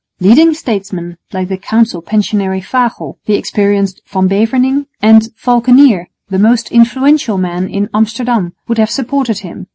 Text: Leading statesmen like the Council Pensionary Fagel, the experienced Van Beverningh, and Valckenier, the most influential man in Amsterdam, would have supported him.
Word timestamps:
Leading 0.19 0.55
statesmen 0.55 1.17
like 1.31 1.47
the 1.47 1.57
Council 1.59 2.01
Pensionary 2.01 2.59
Fagel, 2.59 3.19
the 3.27 3.35
experienced 3.35 4.01
Van 4.07 4.27
Beverningh, 4.27 4.87
and 4.99 5.29
Valckenier, 5.37 6.07
the 6.27 6.39
most 6.39 6.71
influential 6.71 7.37
man 7.37 7.69
in 7.69 7.87
Amsterdam, 7.93 8.53
would 8.67 8.79
have 8.79 8.89
supported 8.89 9.37
him. 9.41 9.67